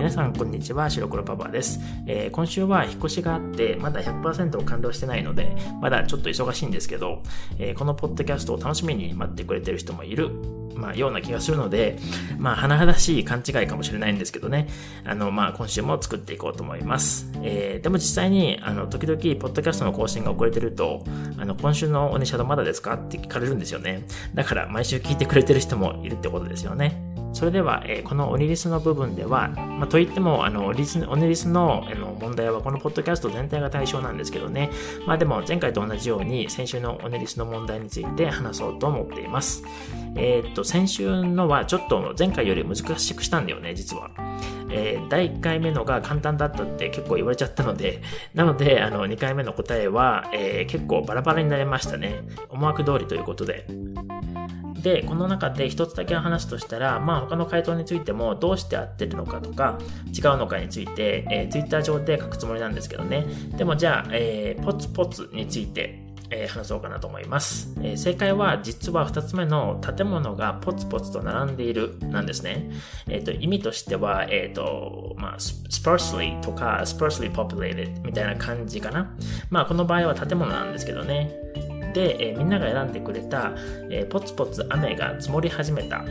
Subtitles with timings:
[0.00, 1.78] 皆さんこんにちは、白黒パパです。
[2.06, 7.22] えー、今週は引っ越しがあって、まだ100%完了してないので、まだちょっと忙しいんですけど、
[7.58, 10.30] えー、このポッドキャストを楽しみに待ってくれてる人もいる、
[10.74, 11.98] まあ、ような気がするので、
[12.38, 14.68] まあ、甚だしい勘違いかもしれないんですけどね、
[15.04, 17.30] あの、まあ、今週も作っていこうと思います。
[17.42, 21.04] えー、でも実際に、あの、時々、ポッドキャストの更新が遅れてると、
[21.36, 22.94] あの、今週のオネシャドまだですか？
[22.94, 24.06] って聞かれるんですよね。
[24.32, 27.09] だから、毎週聞いてくれてる人もいるってことですよね。
[27.32, 34.70] それでは、えー、このオニリスの部分では、まあ、といっても、あの、オニリスオニリスのあの問題はこのポッドキャスト全体が対象なんですけどね。
[35.06, 39.62] まあでも、前回と同じように、先週のオニリスの問題について話そうと思っています。
[40.16, 44.10] えー、っと、先週のはちょっと前回より難しくしたんだよね、実は。
[44.72, 48.02] えー、第1回目のが簡単だったって結構言われちゃったので、
[48.34, 52.22] なので、あの、2回目の答えは、えー、結構バラバラになりましたね。
[52.48, 53.66] 思惑通りということで。
[54.82, 59.78] で、この中で一つだけの話としたら、まあ他の回答についてもどうして合ってるのかとか
[60.16, 63.26] 違うのかについて、えー、Twitter 上で書くつもりなんですけどね。
[63.56, 72.70] でもじゃあ、えー、ポツポツについて、えー、話そうかなと思います、えー、正解は実は2つ目の建物がポツポツと並んでいるなんですね。
[73.08, 79.10] えっ、ー、と、意味としては、えっ、と、まあ、sparsely とか sparsely populated みたいな感じかな。
[79.50, 81.30] まあ、この場合は建物なんですけどね。
[81.92, 83.52] で、えー、みんなが選んでくれた、
[83.90, 86.04] えー、ポツポツ雨が積もり始めた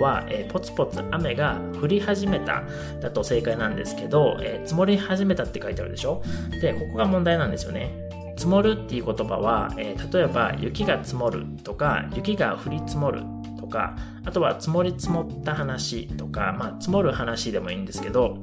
[0.00, 2.62] は、えー、ポツポツ雨が降り始めた
[3.00, 6.22] だと正解なんですけど、えー、積もり始めたって書いてあるでしょ？
[6.60, 7.90] で、ここが問題なんですよね。
[8.36, 13.22] 積もるっていう言葉は、えー、例えば雪が積もるとか雪が降り積もる
[13.58, 18.38] とかあとは積もり積もった話とか、まあ、積もる話でもいいんですけど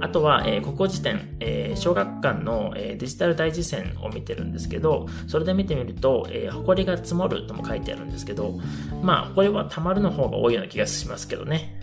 [0.00, 8.58] あとは、えー、ここ時点、えー、小学館の、え、デジタル大事線を見てるんですけどそれで見てみると、えー、埃が積もるとも書いてあるんですけど
[9.02, 11.79] まあこれは溜まるの方が多いような気がしますけどね。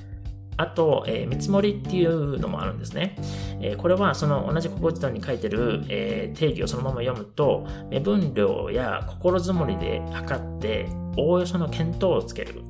[0.58, 3.16] あと、えー、見積もりっていうのもあるんですね。
[3.61, 12.62] えー、これはその同じ国語辞典に書いてる、えー、定義をそのまま読むと、目分量や心づもりで測って、おおよその見当をつける。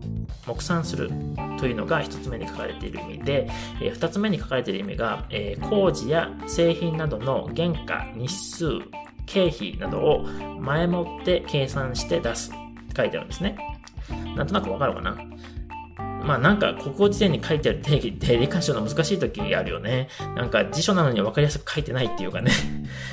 [0.45, 1.11] 目算する
[1.59, 3.49] というのが一つ目に書かれている意味で、
[3.81, 8.65] えー、二つ目に書かれている意味が、え、工事や製品などの原価、日数、
[9.25, 10.23] 経費などを
[10.59, 13.57] 前もって計算して出すって書いてあるんですね。
[14.37, 15.17] なんとなくわかるかな？
[16.23, 20.09] まあなんか国語辞典に書いてある定義って理解するの難しい時あるよね。
[20.35, 22.51] なんか辞書なのに分かりやすく書いてないっていうかね。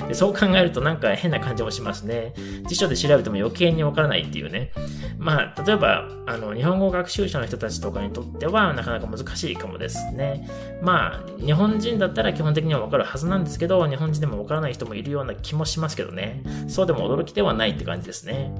[0.07, 2.33] でそう考えるとなんか変な感じもしますね。
[2.67, 4.71] 辞書で調べても余計に分からないっていうね。
[5.17, 10.47] まあ例えば、あの日本語学習者の人たちとかにとってはなかなか難しいかもですね。
[10.81, 16.43] まあ日本人だったら基本的には分かるはずなんですけど、日本人でも分からない人もいるような気もしますけどね。
[16.67, 18.51] そうでも驚きではないって感じですね。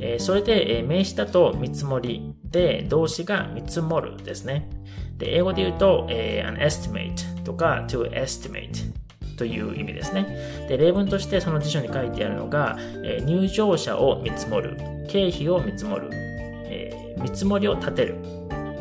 [0.00, 4.68] えー、それで、えー、名詞だと見積もりで、動詞が見積もるですね。
[5.16, 8.92] で、英語で言うと、えー、an estimate とか to estimate
[9.36, 10.66] という意味ですね。
[10.68, 14.76] で、例文としてその辞書に書いてあるのが、えー、入場者を見積もる、
[15.08, 18.16] 経費を見積もる、えー、見積もりを立てる、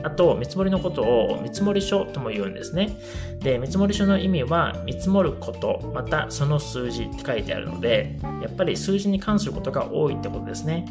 [0.04, 2.98] あと、見積もりのことを見積書とも言うんですね。
[3.40, 10.86] で、見積書の意味は、見積もること、またその数字って書いてあるので、やっぱり数字に関することが多いってことですね。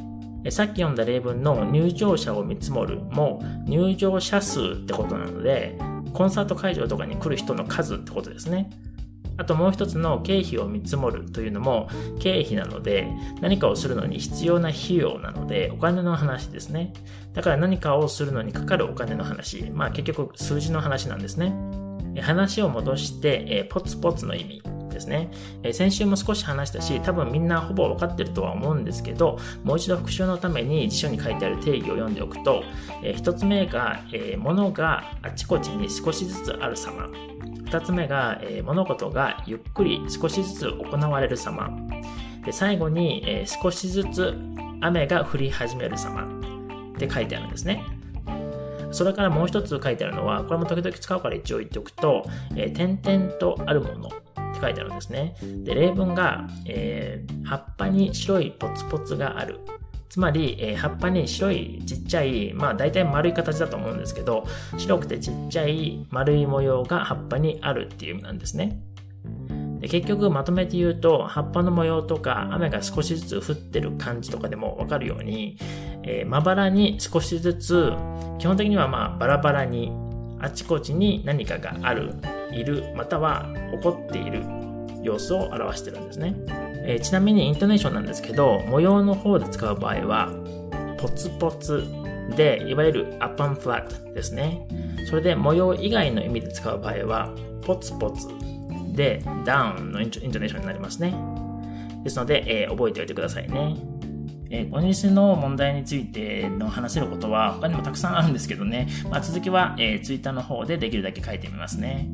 [0.50, 5.78] さっき読んだ例文の入場者を見積もるも入場者数ってことなので、
[6.12, 8.70] コンサート会場とかに来る人の数ってことですね。
[9.38, 13.06] あともう一つの経費を見積もるというのも経費なので
[13.42, 16.94] 何かをするのに必要な費用なのでお金の話ですね。
[17.34, 19.70] だから何かをするのにかかるお金の話。
[19.74, 21.54] まあ結局数字の話なんですね。
[22.22, 24.75] 話を戻して、ポツポツの意味。
[24.96, 25.30] ですね。
[25.62, 32.64] えー、先週も少し話したし、多分みんなほぼ分かってるとは思うんですけど、もう一度復習のために辞書に書いてある定義を読んでおくと、
[33.02, 37.08] えー、一つ目が、えー、物があちこちに少しずつある様。
[37.66, 41.70] 二つ目が、えー、物事がゆっくり少しずつ行われる様。
[42.44, 44.34] で最後に、えー、少しずつ
[44.80, 46.24] 雨が降り始める様
[46.94, 47.82] って書いてあるんですね。
[48.92, 52.24] それからもう一つ書いてあるのは、これも時々使うから一応言っておくと、
[52.54, 54.10] えー、点々とあるもの
[54.56, 55.36] って書いてあるんですね。
[55.64, 59.60] で、例文が、えー、葉っぱに白いポツポツがある。
[60.08, 64.46] つまり、えー、葉っぱに白いちっちゃい、まあ大体丸い形だと思うんですけど、
[64.78, 68.80] 白くてちっちゃい丸い模様が葉っぱにあるっていう意味なんですね。
[69.80, 75.58] で結局まとめて言うと、葉っぱの模様とか雨が少しずつ降ってる感じとかでもわかるように、
[76.02, 77.92] えー、まばらに少しずつ、
[78.38, 79.92] 基本的にはまあバラバラに
[80.40, 82.14] あちこちに何かがある
[82.52, 84.42] いる、または起こっている
[85.02, 86.34] 様子を表してるんですね。
[86.84, 90.32] えー、ちなみにイントネーションなんですけど、模様の方で使う場合は、
[90.98, 91.84] ポツポツ
[92.36, 94.66] で、いわゆるアップンフラットですね。
[95.08, 98.28] それで模様以外の意味で使う場合は、ポツポツ
[98.94, 101.14] でダウンのイントネーションになりますね。
[102.02, 103.76] ですので、えー、覚えておいてくださいね。
[104.50, 112.08] えー、ニスの問題についての話せることは他にもたくさんあるんですけどね、まあ、続きは、えー、ツイッターの方でできるだけ書いてみますね。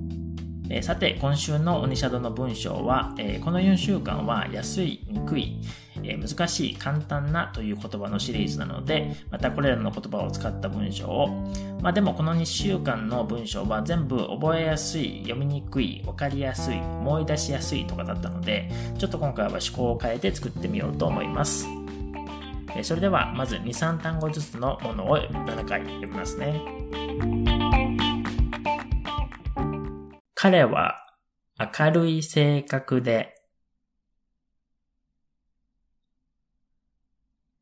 [0.70, 5.58] えー、さて、今週の鬼シャドウの文章は、えー、この4週間は安い、憎い、
[6.02, 11.29] えー、難しい、簡単なという言葉のシリーズなので、またこれらの言葉を使った文章を、
[11.82, 21.81] まあでもこの2週間の文章は全部覚えやすい、読みにくい、わかりやすい、思い出しやすいとかだったので、ちょっと今回は思考を変えて作ってみようと思います。
[22.82, 26.60] それでは、まず2、3単語ずつのものを7回読みますね。
[30.34, 30.96] 彼は
[31.58, 33.34] 明るい性格で、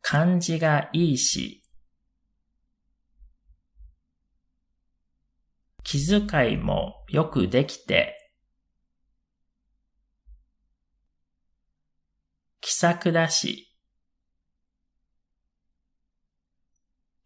[0.00, 1.62] 感じがいいし、
[5.82, 8.32] 気遣いもよくできて、
[12.60, 13.69] 気さくだし、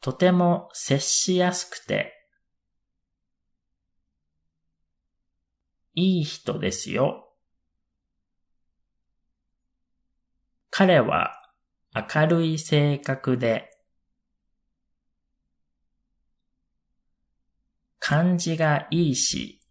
[0.04, 2.12] とても接しやすくて、
[5.94, 7.32] いい人ですよ。
[10.68, 11.32] 彼は
[11.94, 13.70] 明るい性格で、
[17.98, 19.62] 感じがいいし、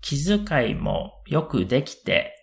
[0.00, 2.33] 気遣いもよくできて、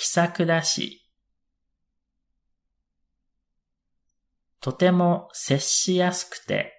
[0.00, 1.06] 気さくだし、
[4.58, 6.72] とても接しやすくて、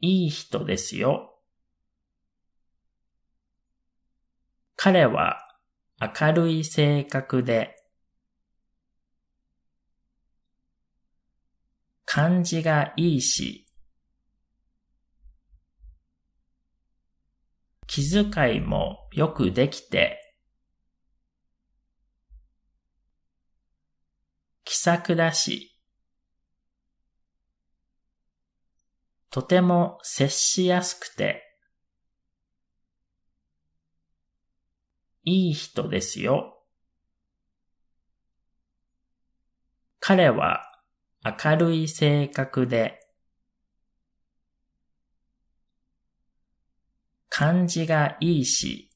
[0.00, 1.38] いい人ですよ。
[4.74, 5.38] 彼は
[6.00, 7.76] 明るい性格で、
[12.04, 13.65] 感じがいいし、
[17.86, 20.20] 気遣いもよくできて、
[24.64, 25.72] 気さくだし、
[29.30, 31.42] とても接しやすくて、
[35.22, 36.62] いい人ですよ。
[40.00, 40.62] 彼は
[41.24, 43.05] 明るい性格で、
[47.38, 48.90] 感じがいいし、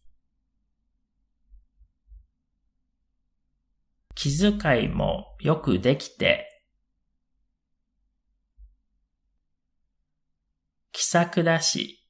[4.14, 6.48] 気遣いもよくできて、
[10.90, 12.02] 気さくだし、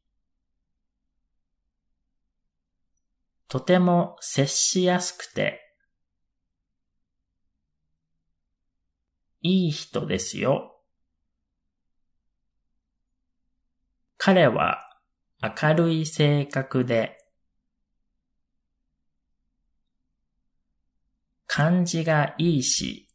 [3.49, 5.61] とても接しやすくて、
[9.43, 10.81] いい人ですよ。
[14.17, 14.90] 彼は
[15.43, 17.17] 明るい性格で、
[21.47, 23.09] 感じがいいし、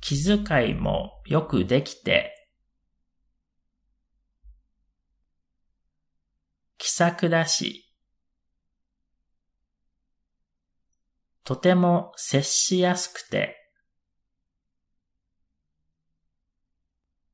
[0.00, 2.48] 気遣いもよくできて、
[6.76, 7.88] 気さくだし、
[11.44, 13.61] とても接しやすくて、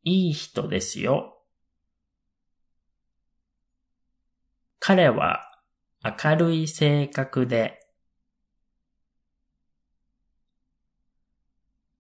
[0.02, 1.42] いい人ですよ。
[4.78, 5.40] 彼は
[6.04, 7.78] 明るい性格で、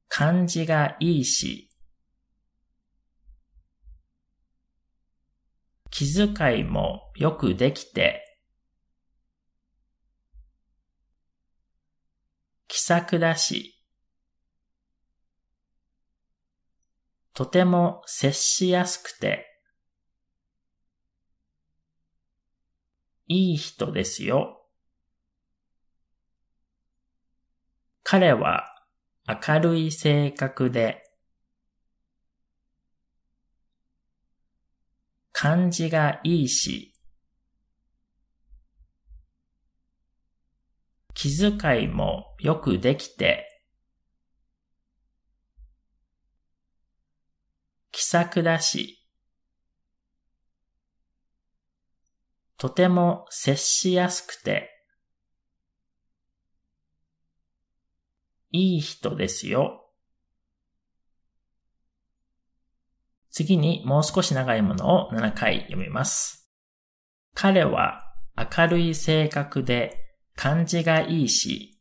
[0.08, 1.70] 感じがいいし、
[5.90, 8.38] 気遣いもよくできて、
[12.68, 13.77] 気さくだし、
[17.38, 19.46] とても接しやすくて、
[23.28, 24.66] いい人ですよ。
[28.02, 28.64] 彼は
[29.28, 31.04] 明るい性格で、
[35.30, 36.92] 感じがいいし、
[41.14, 43.47] 気遣いもよくできて、
[48.08, 49.06] 気さくだし、
[52.56, 54.70] とても接しやすくて、
[58.50, 59.90] いい人ですよ。
[63.30, 66.50] 次にもう少し長いものを7回読みます。
[67.34, 68.00] 彼は
[68.38, 71.77] 明るい性格で感じがいいし、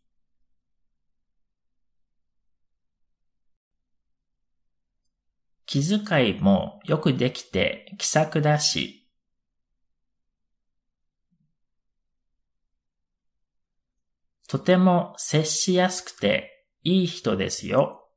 [5.68, 9.06] 気遣いもよくできて気さくだし、
[14.48, 18.10] とても接しやすくていい人ですよ。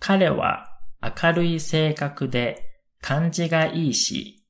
[0.00, 0.66] 彼は
[1.02, 4.43] 明るい性格で感じがいいし、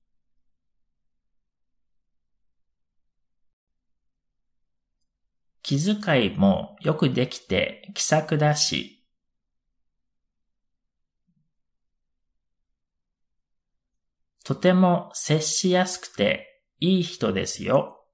[5.65, 9.03] 気遣いもよくできて気さくだし、
[14.45, 18.05] とても接しやすくていい人ですよ。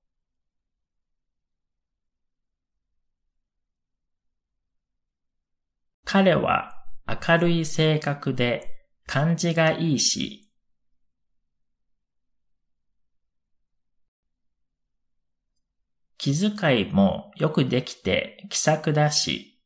[6.04, 10.50] 彼は明るい性格で感じがいいし、
[16.22, 19.58] 気遣いもよくできて気さくだし、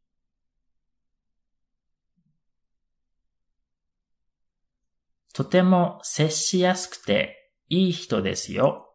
[5.33, 8.95] とても接しやすくていい人ですよ。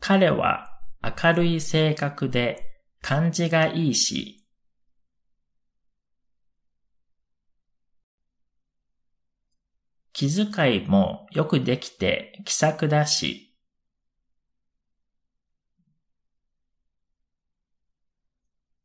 [0.00, 4.45] 彼は明るい性格で感じがいいし、
[10.18, 13.54] 気遣いもよくできて気さくだし、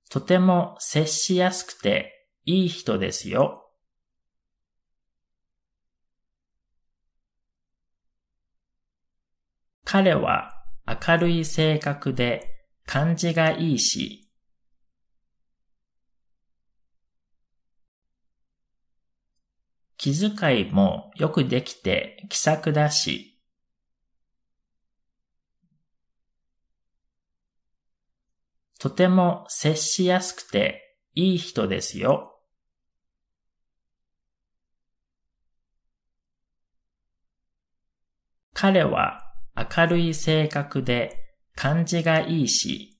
[0.09, 3.71] とても接しやすくていい人ですよ。
[9.85, 10.51] 彼は
[10.85, 14.29] 明るい性格で感じがいいし、
[20.01, 23.39] 気遣いもよくできて気さくだし、
[28.79, 32.41] とても接しやすくていい人ですよ。
[38.53, 39.21] 彼は
[39.55, 42.90] 明るい性格で感じがいいし、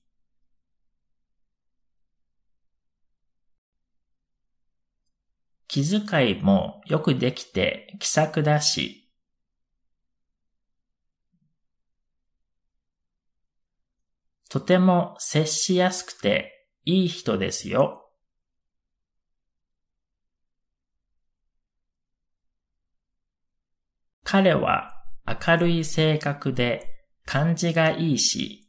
[5.72, 9.10] 気遣いもよくできて気さくだし、
[14.50, 18.10] とても接しやすくていい人ですよ。
[24.24, 24.92] 彼は
[25.26, 28.61] 明るい性格で感じがいいし、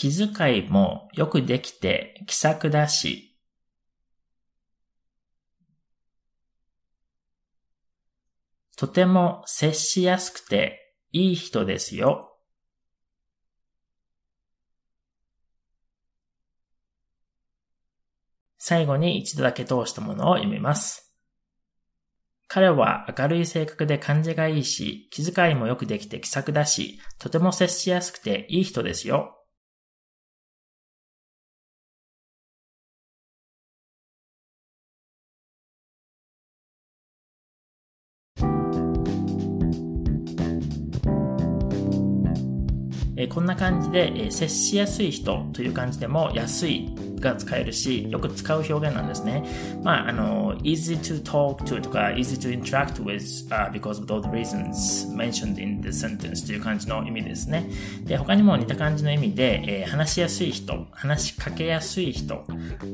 [0.00, 3.36] 気遣いもよくできて気さくだし、
[8.78, 12.34] とても接しやすくていい人ですよ。
[18.56, 21.14] 最後に一度だけ通したものを読みます。
[22.48, 29.36] 彼は明るい性格で感じがいいし、気遣いもよくできて気さくだし、とても接しやすくていい人ですよ。
[43.22, 49.44] えこんな感じで、え接しやすい人という感じでも安いが使えるし、よく使う表現なんですね。
[49.84, 55.82] まあ、あの、easy to talk to とか easy to interact with、uh, because of all the reasons mentioned in
[55.82, 57.68] the sentence という感じの意味ですね。
[58.04, 62.46] で、他にも似た感じの意味で、えー、話しやすい人、話しかけやすい人、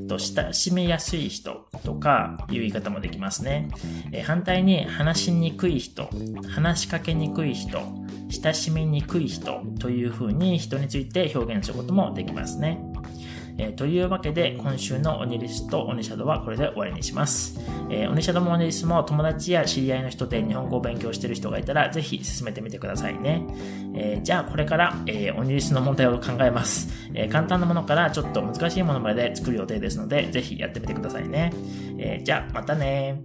[0.09, 3.69] と親しみやすい人とかいう言い方もできますね。
[4.11, 6.11] えー、反対に話しにくい人、
[6.49, 7.79] 話しかけにくい人、
[8.29, 12.81] 親しみにくい人という風に人について表現することもできますね。
[13.59, 17.59] えー、というわけで、今週のオニリスとオニシャドはこれで終わりにします。
[17.89, 23.47] えー、オニシャドもオニリスも友達や知り合いの人で日本語を勉強している人がいたら、ぜひ進めてみてくださいね。
[23.95, 26.89] えー、じゃあ、これから、えー、オニリスの問題を考えます。
[27.15, 31.51] え、簡単なものからちょっと難しいものまで作る予定ですので、ぜひやってみてくださいね。
[31.99, 33.23] え、じゃあ、またね